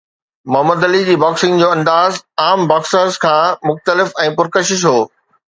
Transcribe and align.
Muhammad 0.53 0.85
Ali 0.85 1.01
جي 1.09 1.17
boxing 1.23 1.59
جو 1.63 1.69
انداز 1.73 2.17
عام 2.47 2.65
باڪسرز 2.73 3.21
کان 3.27 3.53
مختلف 3.73 4.19
۽ 4.27 4.35
پرڪشش 4.43 4.89
هو 4.93 4.99